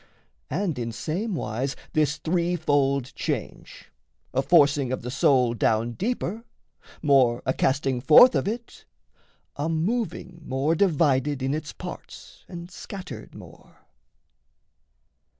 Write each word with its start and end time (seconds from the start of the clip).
And 0.49 0.79
in 0.79 0.91
same 0.91 1.35
wise, 1.35 1.75
This 1.93 2.17
three 2.17 2.55
fold 2.55 3.13
change: 3.13 3.91
a 4.33 4.41
forcing 4.41 4.91
of 4.91 5.03
the 5.03 5.11
soul 5.11 5.53
Down 5.53 5.91
deeper, 5.91 6.43
more 7.03 7.43
a 7.45 7.53
casting 7.53 8.01
forth 8.01 8.33
of 8.33 8.47
it, 8.47 8.85
A 9.57 9.69
moving 9.69 10.41
more 10.43 10.73
divided 10.73 11.43
in 11.43 11.53
its 11.53 11.71
parts 11.71 12.45
And 12.47 12.71
scattered 12.71 13.35
more. 13.35 13.85